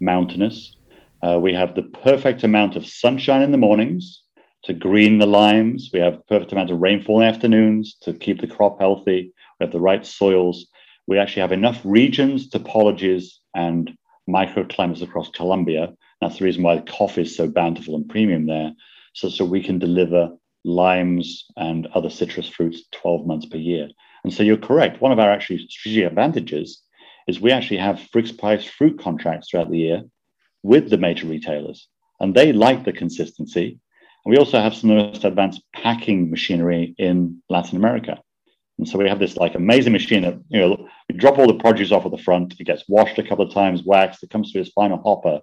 mountainous. 0.00 0.74
Uh, 1.22 1.38
we 1.38 1.52
have 1.52 1.74
the 1.74 1.82
perfect 1.82 2.44
amount 2.44 2.76
of 2.76 2.86
sunshine 2.86 3.42
in 3.42 3.52
the 3.52 3.58
mornings 3.58 4.22
to 4.68 4.74
green 4.74 5.18
the 5.18 5.26
limes. 5.26 5.88
We 5.94 6.00
have 6.00 6.26
perfect 6.26 6.52
amount 6.52 6.70
of 6.70 6.78
rainfall 6.78 7.22
in 7.22 7.26
afternoons 7.26 7.96
to 8.02 8.12
keep 8.12 8.38
the 8.38 8.46
crop 8.46 8.78
healthy. 8.78 9.32
We 9.58 9.64
have 9.64 9.72
the 9.72 9.80
right 9.80 10.04
soils. 10.04 10.66
We 11.06 11.18
actually 11.18 11.40
have 11.40 11.52
enough 11.52 11.80
regions, 11.84 12.50
topologies, 12.50 13.32
and 13.54 13.96
microclimates 14.28 15.00
across 15.00 15.30
Colombia. 15.30 15.94
That's 16.20 16.38
the 16.38 16.44
reason 16.44 16.62
why 16.62 16.76
the 16.76 16.82
coffee 16.82 17.22
is 17.22 17.34
so 17.34 17.48
bountiful 17.48 17.96
and 17.96 18.10
premium 18.10 18.44
there. 18.46 18.72
So, 19.14 19.30
so 19.30 19.46
we 19.46 19.62
can 19.62 19.78
deliver 19.78 20.32
limes 20.64 21.46
and 21.56 21.86
other 21.94 22.10
citrus 22.10 22.50
fruits 22.50 22.82
12 22.92 23.26
months 23.26 23.46
per 23.46 23.56
year. 23.56 23.88
And 24.22 24.34
so 24.34 24.42
you're 24.42 24.58
correct. 24.58 25.00
One 25.00 25.12
of 25.12 25.18
our 25.18 25.30
actually 25.30 25.66
strategic 25.66 26.10
advantages 26.10 26.82
is 27.26 27.40
we 27.40 27.52
actually 27.52 27.78
have 27.78 28.00
fixed 28.00 28.36
price 28.36 28.66
fruit 28.66 28.98
contracts 29.00 29.48
throughout 29.48 29.70
the 29.70 29.78
year 29.78 30.02
with 30.62 30.90
the 30.90 30.98
major 30.98 31.26
retailers, 31.26 31.88
and 32.20 32.34
they 32.34 32.52
like 32.52 32.84
the 32.84 32.92
consistency. 32.92 33.78
We 34.28 34.36
also 34.36 34.60
have 34.60 34.74
some 34.74 34.90
of 34.90 34.98
the 34.98 35.04
most 35.04 35.24
advanced 35.24 35.62
packing 35.72 36.30
machinery 36.30 36.94
in 36.98 37.42
Latin 37.48 37.78
America. 37.78 38.20
And 38.78 38.86
so 38.86 38.98
we 38.98 39.08
have 39.08 39.18
this 39.18 39.38
like 39.38 39.54
amazing 39.54 39.94
machine 39.94 40.20
that, 40.20 40.38
you 40.50 40.60
know, 40.60 40.86
we 41.08 41.16
drop 41.16 41.38
all 41.38 41.46
the 41.46 41.54
produce 41.54 41.92
off 41.92 42.04
at 42.04 42.10
the 42.10 42.18
front, 42.18 42.54
it 42.60 42.64
gets 42.64 42.84
washed 42.88 43.18
a 43.18 43.22
couple 43.22 43.46
of 43.46 43.54
times, 43.54 43.84
waxed, 43.84 44.22
it 44.22 44.28
comes 44.28 44.52
through 44.52 44.64
this 44.64 44.72
final 44.74 44.98
hopper, 44.98 45.40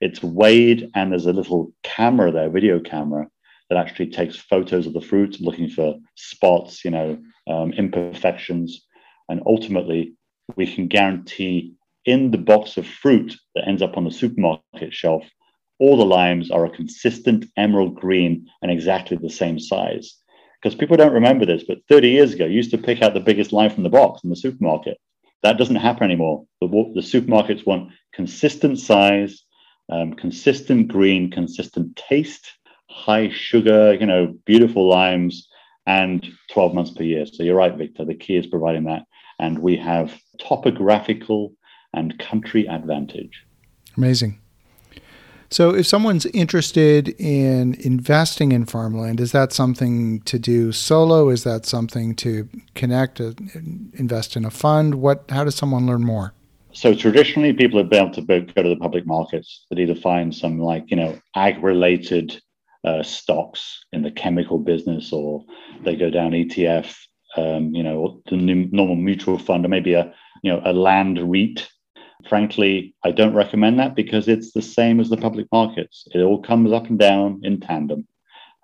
it's 0.00 0.22
weighed, 0.22 0.88
and 0.94 1.10
there's 1.10 1.26
a 1.26 1.32
little 1.32 1.72
camera 1.82 2.30
there, 2.30 2.48
video 2.48 2.78
camera, 2.78 3.26
that 3.70 3.76
actually 3.76 4.06
takes 4.06 4.36
photos 4.36 4.86
of 4.86 4.92
the 4.92 5.00
fruit, 5.00 5.40
looking 5.40 5.68
for 5.68 5.96
spots, 6.14 6.84
you 6.84 6.92
know, 6.92 7.18
um, 7.48 7.72
imperfections, 7.72 8.86
and 9.28 9.42
ultimately 9.46 10.14
we 10.54 10.72
can 10.72 10.86
guarantee 10.86 11.74
in 12.04 12.30
the 12.30 12.38
box 12.38 12.76
of 12.76 12.86
fruit 12.86 13.36
that 13.56 13.66
ends 13.66 13.82
up 13.82 13.96
on 13.96 14.04
the 14.04 14.12
supermarket 14.12 14.94
shelf, 14.94 15.28
all 15.78 15.96
the 15.96 16.04
limes 16.04 16.50
are 16.50 16.64
a 16.64 16.70
consistent 16.70 17.46
emerald 17.56 17.94
green 17.94 18.46
and 18.62 18.70
exactly 18.70 19.16
the 19.16 19.30
same 19.30 19.58
size. 19.58 20.16
Because 20.60 20.74
people 20.74 20.96
don't 20.96 21.12
remember 21.12 21.46
this, 21.46 21.64
but 21.66 21.78
30 21.88 22.08
years 22.08 22.34
ago, 22.34 22.44
you 22.44 22.56
used 22.56 22.72
to 22.72 22.78
pick 22.78 23.00
out 23.00 23.14
the 23.14 23.20
biggest 23.20 23.52
lime 23.52 23.70
from 23.70 23.84
the 23.84 23.88
box 23.88 24.24
in 24.24 24.30
the 24.30 24.36
supermarket. 24.36 24.98
That 25.42 25.56
doesn't 25.56 25.76
happen 25.76 26.04
anymore. 26.04 26.46
The, 26.60 26.66
the 26.66 27.00
supermarkets 27.00 27.64
want 27.64 27.92
consistent 28.12 28.80
size, 28.80 29.44
um, 29.88 30.14
consistent 30.14 30.88
green, 30.88 31.30
consistent 31.30 31.94
taste, 31.94 32.50
high 32.90 33.30
sugar, 33.30 33.94
you 33.94 34.06
know, 34.06 34.34
beautiful 34.46 34.88
limes, 34.88 35.48
and 35.86 36.26
12 36.50 36.74
months 36.74 36.90
per 36.90 37.04
year. 37.04 37.24
So 37.24 37.44
you're 37.44 37.56
right, 37.56 37.74
Victor. 37.74 38.04
The 38.04 38.14
key 38.14 38.36
is 38.36 38.46
providing 38.46 38.84
that. 38.84 39.04
And 39.38 39.60
we 39.60 39.76
have 39.76 40.20
topographical 40.40 41.54
and 41.94 42.18
country 42.18 42.66
advantage. 42.68 43.44
Amazing. 43.96 44.40
So, 45.50 45.74
if 45.74 45.86
someone's 45.86 46.26
interested 46.26 47.08
in 47.18 47.74
investing 47.80 48.52
in 48.52 48.66
farmland, 48.66 49.18
is 49.18 49.32
that 49.32 49.52
something 49.52 50.20
to 50.22 50.38
do 50.38 50.72
solo? 50.72 51.30
Is 51.30 51.44
that 51.44 51.64
something 51.64 52.14
to 52.16 52.48
connect, 52.74 53.18
uh, 53.20 53.32
invest 53.94 54.36
in 54.36 54.44
a 54.44 54.50
fund? 54.50 54.96
What? 54.96 55.24
How 55.30 55.44
does 55.44 55.54
someone 55.54 55.86
learn 55.86 56.04
more? 56.04 56.34
So 56.72 56.94
traditionally, 56.94 57.54
people 57.54 57.78
have 57.78 57.88
been 57.88 58.04
able 58.04 58.14
to 58.14 58.22
go 58.22 58.62
to 58.62 58.68
the 58.68 58.76
public 58.76 59.06
markets 59.06 59.64
that 59.70 59.78
either 59.78 59.94
find 59.94 60.34
some 60.34 60.58
like 60.58 60.90
you 60.90 60.96
know 60.96 61.18
ag-related 61.34 62.40
uh, 62.84 63.02
stocks 63.02 63.84
in 63.92 64.02
the 64.02 64.10
chemical 64.10 64.58
business, 64.58 65.12
or 65.12 65.44
they 65.82 65.96
go 65.96 66.10
down 66.10 66.32
ETF, 66.32 66.94
um, 67.36 67.74
you 67.74 67.82
know, 67.82 68.20
the 68.28 68.36
normal 68.36 68.96
mutual 68.96 69.38
fund, 69.38 69.64
or 69.64 69.68
maybe 69.68 69.94
a 69.94 70.12
you 70.42 70.52
know 70.52 70.60
a 70.66 70.74
land 70.74 71.18
REIT 71.18 71.66
Frankly, 72.26 72.94
I 73.04 73.12
don't 73.12 73.34
recommend 73.34 73.78
that 73.78 73.94
because 73.94 74.26
it's 74.26 74.52
the 74.52 74.62
same 74.62 74.98
as 74.98 75.08
the 75.08 75.16
public 75.16 75.46
markets. 75.52 76.06
It 76.14 76.20
all 76.20 76.42
comes 76.42 76.72
up 76.72 76.88
and 76.88 76.98
down 76.98 77.40
in 77.44 77.60
tandem. 77.60 78.08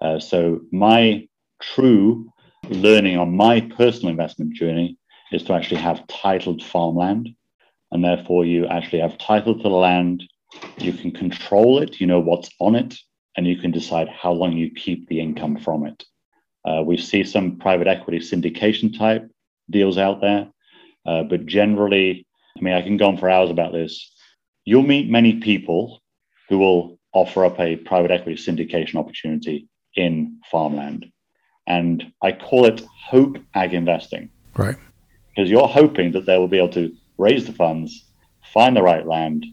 Uh, 0.01 0.19
so, 0.19 0.61
my 0.73 1.29
true 1.63 2.31
learning 2.69 3.17
on 3.17 3.37
my 3.37 3.61
personal 3.61 4.09
investment 4.09 4.55
journey 4.55 4.99
is 5.33 5.43
to 5.45 5.53
actually 5.53 5.81
have 5.81 6.07
titled 6.09 6.63
farmland. 6.63 7.29
And 7.93 8.05
therefore, 8.05 8.45
you 8.45 8.67
actually 8.67 9.01
have 9.01 9.19
title 9.19 9.55
to 9.55 9.63
the 9.63 9.69
land. 9.69 10.25
You 10.79 10.93
can 10.93 11.13
control 11.13 11.79
it, 11.81 12.01
you 12.01 12.07
know 12.07 12.21
what's 12.21 12.51
on 12.59 12.75
it, 12.75 12.97
and 13.37 13.47
you 13.47 13.57
can 13.57 13.71
decide 13.71 14.09
how 14.09 14.33
long 14.33 14.53
you 14.53 14.71
keep 14.71 15.09
the 15.09 15.21
income 15.21 15.57
from 15.57 15.87
it. 15.87 16.05
Uh, 16.65 16.83
we 16.85 16.97
see 16.97 17.23
some 17.23 17.59
private 17.59 17.87
equity 17.87 18.19
syndication 18.19 18.97
type 18.97 19.31
deals 19.71 19.99
out 19.99 20.21
there, 20.21 20.49
uh, 21.07 21.23
but 21.23 21.47
generally, 21.47 22.27
I 22.57 22.61
mean, 22.61 22.75
I 22.75 22.83
can 22.83 22.97
go 22.97 23.09
on 23.09 23.17
for 23.17 23.29
hours 23.29 23.51
about 23.51 23.73
this. 23.73 24.13
You'll 24.65 24.83
meet 24.83 25.11
many 25.11 25.41
people 25.41 26.03
who 26.49 26.59
will 26.59 26.99
offer 27.13 27.45
up 27.45 27.59
a 27.59 27.77
private 27.77 28.11
equity 28.11 28.41
syndication 28.41 28.97
opportunity 28.97 29.69
in 29.97 30.41
farmland. 30.51 31.07
And 31.67 32.13
I 32.23 32.33
call 32.33 32.67
it 32.67 32.83
hope 33.09 33.39
ag 33.55 33.75
investing. 33.75 34.31
Right. 34.57 34.77
Because 35.35 35.51
you're 35.51 35.67
hoping 35.67 36.13
that 36.13 36.27
they 36.27 36.39
will 36.39 36.49
be 36.49 36.59
able 36.59 36.69
to 36.71 36.95
raise 37.19 37.47
the 37.47 37.53
funds, 37.53 38.05
find 38.53 38.77
the 38.77 38.83
right 38.83 39.07
land, 39.07 39.47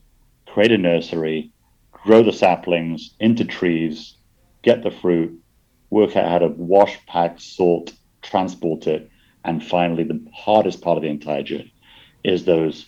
create 0.47 0.71
a 0.71 0.77
nursery, 0.77 1.51
grow 1.91 2.21
the 2.21 2.33
saplings 2.33 3.15
into 3.19 3.45
trees, 3.45 4.15
get 4.63 4.83
the 4.83 4.91
fruit, 4.91 5.39
work 5.89 6.15
out 6.15 6.29
how 6.29 6.39
to 6.39 6.47
wash, 6.49 6.97
pack, 7.07 7.39
sort, 7.39 7.93
transport 8.21 8.85
it, 8.87 9.09
and 9.43 9.63
finally, 9.63 10.03
the 10.03 10.23
hardest 10.33 10.81
part 10.81 10.97
of 10.97 11.03
the 11.03 11.09
entire 11.09 11.41
journey 11.41 11.73
is 12.23 12.45
those 12.45 12.85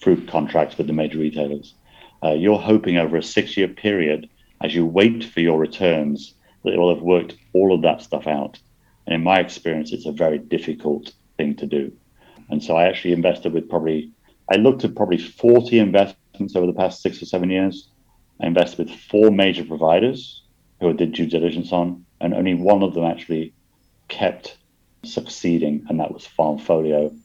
fruit 0.00 0.28
contracts 0.28 0.76
with 0.78 0.86
the 0.86 0.92
major 0.92 1.18
retailers. 1.18 1.74
Uh, 2.22 2.32
you're 2.32 2.58
hoping 2.58 2.96
over 2.96 3.16
a 3.16 3.22
six 3.22 3.56
year 3.56 3.68
period, 3.68 4.28
as 4.62 4.74
you 4.74 4.84
wait 4.84 5.24
for 5.24 5.40
your 5.40 5.58
returns, 5.58 6.34
that 6.64 6.76
will 6.76 6.94
have 6.94 7.02
worked 7.02 7.36
all 7.54 7.74
of 7.74 7.82
that 7.82 8.02
stuff 8.02 8.26
out. 8.26 8.58
And 9.06 9.14
in 9.14 9.22
my 9.22 9.40
experience, 9.40 9.92
it's 9.92 10.06
a 10.06 10.12
very 10.12 10.38
difficult 10.38 11.12
thing 11.36 11.56
to 11.56 11.66
do. 11.66 11.92
And 12.50 12.62
so 12.62 12.76
I 12.76 12.84
actually 12.84 13.12
invested 13.12 13.52
with 13.52 13.68
probably, 13.68 14.10
I 14.52 14.56
looked 14.56 14.84
at 14.84 14.94
probably 14.94 15.18
40 15.18 15.78
investments 15.78 16.56
over 16.56 16.66
the 16.66 16.72
past 16.72 17.00
six 17.02 17.22
or 17.22 17.26
seven 17.26 17.50
years. 17.50 17.88
I 18.42 18.46
invested 18.46 18.86
with 18.86 19.00
four 19.00 19.30
major 19.30 19.64
providers 19.64 20.42
who 20.80 20.90
I 20.90 20.92
did 20.92 21.12
due 21.12 21.26
diligence 21.26 21.72
on, 21.72 22.04
and 22.20 22.34
only 22.34 22.54
one 22.54 22.82
of 22.82 22.94
them 22.94 23.04
actually 23.04 23.54
kept 24.08 24.56
succeeding, 25.04 25.86
and 25.88 26.00
that 26.00 26.12
was 26.12 26.26
Farmfolio 26.26 27.16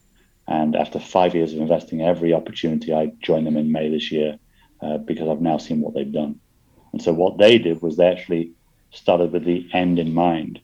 and 0.48 0.76
after 0.76 1.00
five 1.00 1.34
years 1.34 1.54
of 1.54 1.60
investing 1.60 2.02
every 2.02 2.34
opportunity, 2.34 2.94
I 2.94 3.12
joined 3.22 3.48
them 3.48 3.58
in 3.58 3.72
May 3.72 3.90
this 3.90 4.12
year 4.12 4.38
uh, 4.82 4.98
because 5.00 5.28
I've 5.28 5.42
now 5.42 5.58
seen 5.58 5.82
what 5.82 5.94
they've 5.94 6.12
done. 6.12 6.40
And 6.94 7.02
so 7.02 7.14
what 7.14 7.38
they 7.38 7.58
did 7.58 7.82
was 7.82 7.98
they 7.98 8.08
actually 8.08 8.52
started 8.92 9.32
with 9.32 9.44
the 9.44 9.68
end 9.74 10.00
in 10.00 10.14
mind. 10.14 10.60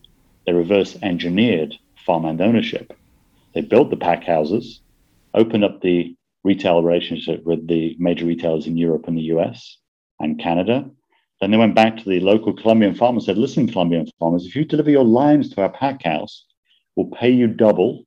They 0.45 0.53
reverse 0.53 0.97
engineered 1.01 1.75
farmland 2.05 2.41
ownership. 2.41 2.93
They 3.53 3.61
built 3.61 3.89
the 3.89 3.97
pack 3.97 4.23
houses, 4.23 4.81
opened 5.33 5.63
up 5.63 5.81
the 5.81 6.15
retail 6.43 6.83
relationship 6.83 7.43
with 7.43 7.67
the 7.67 7.95
major 7.99 8.25
retailers 8.25 8.67
in 8.67 8.77
Europe 8.77 9.07
and 9.07 9.17
the 9.17 9.33
US 9.33 9.77
and 10.19 10.39
Canada. 10.39 10.89
Then 11.39 11.51
they 11.51 11.57
went 11.57 11.75
back 11.75 11.97
to 11.97 12.09
the 12.09 12.19
local 12.19 12.53
Colombian 12.53 12.93
farmer 12.93 13.17
and 13.17 13.23
said, 13.23 13.37
listen, 13.37 13.67
Colombian 13.67 14.07
farmers, 14.19 14.45
if 14.45 14.55
you 14.55 14.63
deliver 14.63 14.91
your 14.91 15.03
limes 15.03 15.49
to 15.49 15.61
our 15.61 15.69
pack 15.69 16.03
house, 16.03 16.45
we'll 16.95 17.07
pay 17.07 17.31
you 17.31 17.47
double 17.47 18.05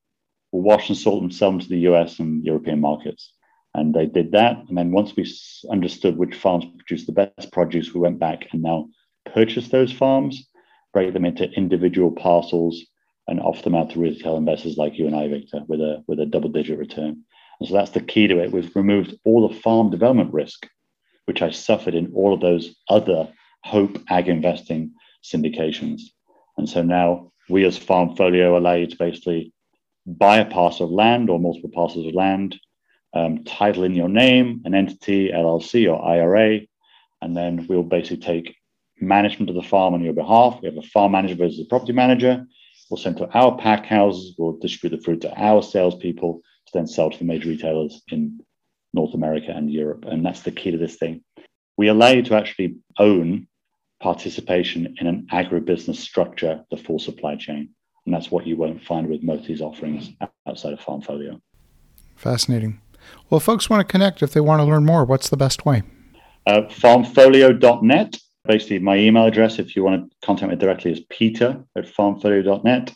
will 0.54 0.62
wash 0.62 0.88
and 0.88 0.96
salt 0.96 1.20
them, 1.20 1.32
sell 1.32 1.50
them 1.50 1.58
to 1.58 1.68
the 1.68 1.80
US 1.90 2.20
and 2.20 2.44
European 2.44 2.80
markets. 2.80 3.32
And 3.74 3.92
they 3.92 4.06
did 4.06 4.30
that. 4.32 4.56
And 4.68 4.78
then 4.78 4.92
once 4.92 5.16
we 5.16 5.28
understood 5.68 6.16
which 6.16 6.36
farms 6.36 6.64
produce 6.78 7.06
the 7.06 7.12
best 7.12 7.50
produce, 7.50 7.92
we 7.92 8.00
went 8.00 8.20
back 8.20 8.46
and 8.52 8.62
now 8.62 8.86
purchase 9.34 9.68
those 9.68 9.90
farms, 9.90 10.48
break 10.92 11.12
them 11.12 11.24
into 11.24 11.50
individual 11.50 12.12
parcels, 12.12 12.80
and 13.26 13.40
offer 13.40 13.62
them 13.62 13.74
out 13.74 13.90
to 13.90 13.98
retail 13.98 14.36
investors 14.36 14.76
like 14.76 14.96
you 14.96 15.08
and 15.08 15.16
I, 15.16 15.26
Victor, 15.26 15.62
with 15.66 15.80
a 15.80 16.04
with 16.06 16.20
a 16.20 16.26
double 16.26 16.50
digit 16.50 16.78
return. 16.78 17.24
And 17.58 17.68
so 17.68 17.74
that's 17.74 17.90
the 17.90 18.00
key 18.00 18.28
to 18.28 18.38
it. 18.38 18.52
We've 18.52 18.76
removed 18.76 19.16
all 19.24 19.48
the 19.48 19.60
farm 19.60 19.90
development 19.90 20.32
risk, 20.32 20.68
which 21.24 21.42
I 21.42 21.50
suffered 21.50 21.96
in 21.96 22.12
all 22.14 22.32
of 22.32 22.40
those 22.40 22.76
other 22.88 23.32
Hope 23.64 23.98
Ag 24.08 24.28
investing 24.28 24.92
syndications. 25.24 26.02
And 26.56 26.68
so 26.68 26.82
now 26.82 27.32
we 27.48 27.64
as 27.64 27.76
Farmfolio 27.76 28.56
allow 28.56 28.74
you 28.74 28.86
to 28.86 28.96
basically 28.96 29.52
buy 30.06 30.38
a 30.38 30.44
parcel 30.44 30.86
of 30.86 30.92
land 30.92 31.30
or 31.30 31.38
multiple 31.38 31.70
parcels 31.72 32.06
of 32.06 32.14
land, 32.14 32.58
um, 33.14 33.44
title 33.44 33.84
in 33.84 33.94
your 33.94 34.08
name, 34.08 34.62
an 34.64 34.74
entity, 34.74 35.30
LLC 35.30 35.90
or 35.90 36.04
IRA, 36.04 36.60
and 37.22 37.36
then 37.36 37.66
we'll 37.68 37.82
basically 37.82 38.18
take 38.18 38.56
management 39.00 39.50
of 39.50 39.56
the 39.56 39.62
farm 39.62 39.94
on 39.94 40.02
your 40.02 40.12
behalf. 40.12 40.58
We 40.60 40.68
have 40.68 40.76
a 40.76 40.82
farm 40.82 41.12
manager 41.12 41.34
versus 41.34 41.60
a 41.60 41.68
property 41.68 41.92
manager. 41.92 42.44
We'll 42.90 42.98
send 42.98 43.16
to 43.18 43.30
our 43.30 43.56
pack 43.56 43.86
houses. 43.86 44.34
We'll 44.36 44.58
distribute 44.58 44.98
the 44.98 45.04
fruit 45.04 45.20
to 45.22 45.34
our 45.40 45.62
salespeople 45.62 46.42
to 46.66 46.72
then 46.72 46.86
sell 46.86 47.10
to 47.10 47.18
the 47.18 47.24
major 47.24 47.48
retailers 47.48 48.02
in 48.08 48.40
North 48.92 49.14
America 49.14 49.52
and 49.54 49.72
Europe. 49.72 50.04
And 50.06 50.24
that's 50.24 50.42
the 50.42 50.52
key 50.52 50.70
to 50.70 50.78
this 50.78 50.96
thing. 50.96 51.22
We 51.76 51.88
allow 51.88 52.08
you 52.08 52.22
to 52.22 52.36
actually 52.36 52.76
own 52.98 53.48
participation 54.00 54.96
in 55.00 55.06
an 55.06 55.26
agribusiness 55.32 55.96
structure, 55.96 56.64
the 56.70 56.76
full 56.76 56.98
supply 56.98 57.36
chain. 57.36 57.70
And 58.06 58.14
that's 58.14 58.30
what 58.30 58.46
you 58.46 58.56
won't 58.56 58.82
find 58.82 59.08
with 59.08 59.22
most 59.22 59.42
of 59.42 59.46
these 59.46 59.62
offerings 59.62 60.10
outside 60.46 60.72
of 60.72 60.80
Farmfolio. 60.80 61.40
Fascinating. 62.16 62.80
Well, 63.30 63.40
folks 63.40 63.68
want 63.68 63.86
to 63.86 63.90
connect 63.90 64.22
if 64.22 64.32
they 64.32 64.40
want 64.40 64.60
to 64.60 64.64
learn 64.64 64.84
more. 64.84 65.04
What's 65.04 65.28
the 65.28 65.36
best 65.36 65.64
way? 65.64 65.82
Uh, 66.46 66.62
farmfolio.net. 66.62 68.18
Basically, 68.44 68.78
my 68.78 68.96
email 68.96 69.24
address, 69.24 69.58
if 69.58 69.74
you 69.74 69.82
want 69.82 70.10
to 70.10 70.26
contact 70.26 70.50
me 70.50 70.56
directly, 70.56 70.92
is 70.92 71.00
peter 71.08 71.64
at 71.76 71.86
farmfolio.net. 71.86 72.94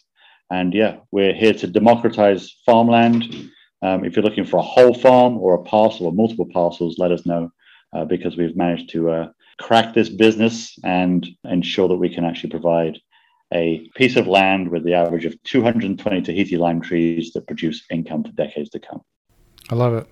And 0.50 0.74
yeah, 0.74 0.98
we're 1.10 1.34
here 1.34 1.54
to 1.54 1.66
democratize 1.66 2.54
farmland. 2.66 3.50
Um, 3.80 4.04
if 4.04 4.16
you're 4.16 4.24
looking 4.24 4.44
for 4.44 4.58
a 4.58 4.62
whole 4.62 4.94
farm 4.94 5.38
or 5.38 5.54
a 5.54 5.62
parcel 5.62 6.06
or 6.06 6.12
multiple 6.12 6.48
parcels, 6.52 6.96
let 6.98 7.12
us 7.12 7.24
know 7.24 7.50
uh, 7.94 8.04
because 8.04 8.36
we've 8.36 8.56
managed 8.56 8.90
to 8.90 9.10
uh, 9.10 9.28
crack 9.60 9.94
this 9.94 10.08
business 10.08 10.78
and 10.84 11.26
ensure 11.44 11.88
that 11.88 11.96
we 11.96 12.12
can 12.12 12.24
actually 12.24 12.50
provide 12.50 12.98
a 13.52 13.88
piece 13.95 14.17
of 14.17 14.26
land 14.26 14.69
with 14.69 14.85
the 14.85 14.95
average 14.95 15.25
of 15.25 15.43
220 15.45 16.23
Tahiti 16.23 16.57
lime 16.57 16.81
trees 16.81 17.33
that 17.33 17.47
produce 17.47 17.85
income 17.90 18.25
for 18.25 18.33
decades 18.33 18.71
to 18.71 18.78
come. 18.78 19.02
I 19.71 19.75
love 19.75 19.95
it. 19.95 20.07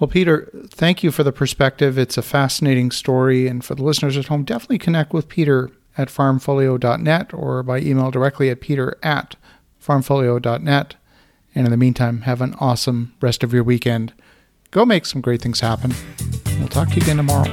Well, 0.00 0.08
Peter, 0.08 0.50
thank 0.68 1.04
you 1.04 1.12
for 1.12 1.22
the 1.22 1.32
perspective. 1.32 1.96
It's 1.96 2.18
a 2.18 2.22
fascinating 2.22 2.90
story. 2.90 3.46
And 3.46 3.64
for 3.64 3.74
the 3.74 3.84
listeners 3.84 4.16
at 4.16 4.26
home, 4.26 4.44
definitely 4.44 4.78
connect 4.78 5.12
with 5.12 5.28
Peter 5.28 5.70
at 5.96 6.08
farmfolio.net 6.08 7.34
or 7.34 7.62
by 7.62 7.78
email 7.78 8.10
directly 8.10 8.50
at 8.50 8.60
peter 8.60 8.96
at 9.02 9.36
farmfolio.net. 9.84 10.94
And 11.54 11.66
in 11.66 11.70
the 11.70 11.76
meantime, 11.76 12.22
have 12.22 12.40
an 12.40 12.54
awesome 12.58 13.14
rest 13.20 13.42
of 13.44 13.52
your 13.52 13.62
weekend. 13.62 14.12
Go 14.70 14.86
make 14.86 15.04
some 15.04 15.20
great 15.20 15.42
things 15.42 15.60
happen. 15.60 15.92
We'll 16.58 16.68
talk 16.68 16.88
to 16.88 16.94
you 16.96 17.02
again 17.02 17.18
tomorrow. 17.18 17.52